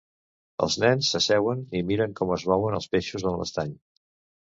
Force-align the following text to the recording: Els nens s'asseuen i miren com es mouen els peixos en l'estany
Els 0.67 0.77
nens 0.83 1.09
s'asseuen 1.15 1.61
i 1.79 1.81
miren 1.89 2.15
com 2.21 2.31
es 2.37 2.45
mouen 2.53 2.79
els 2.79 2.89
peixos 2.95 3.27
en 3.33 3.37
l'estany 3.43 3.77